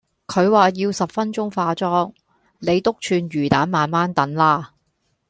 [0.25, 2.11] 佢話要十分鐘化妝，
[2.57, 4.73] 你篤串魚旦慢慢等啦